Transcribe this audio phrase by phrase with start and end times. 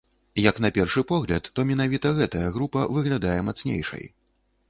[0.43, 4.05] Як на першы погляд, то менавіта гэтая група выглядае мацнейшай.